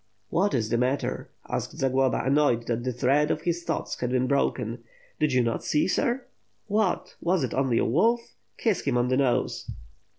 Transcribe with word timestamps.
'^hat 0.33 0.55
is 0.55 0.69
the 0.69 0.79
matter?*' 0.79 1.29
asked 1.47 1.77
Zagloba, 1.77 2.23
annoyed 2.25 2.65
that 2.65 2.83
the 2.83 2.91
thread 2.91 3.29
of 3.29 3.43
his 3.43 3.61
thoughts 3.63 3.99
had 3.99 4.09
been 4.09 4.25
broken. 4.25 4.83
"Did 5.19 5.31
you 5.31 5.43
not 5.43 5.63
see, 5.63 5.87
sir?" 5.87 6.25
"What? 6.65 7.15
Was 7.21 7.43
it 7.43 7.53
only 7.53 7.77
a 7.77 7.85
wolf! 7.85 8.33
Kiss 8.57 8.81
him 8.81 8.97
on 8.97 9.09
the 9.09 9.17
nose." 9.17 9.69